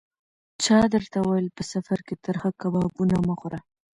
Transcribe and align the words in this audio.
چا 0.63 0.77
درته 0.93 1.17
ویل: 1.27 1.47
په 1.57 1.63
سفر 1.71 1.99
کې 2.07 2.15
ترخه 2.25 2.49
کبابونه 2.61 3.15
مه 3.27 3.35
خوره. 3.39 3.59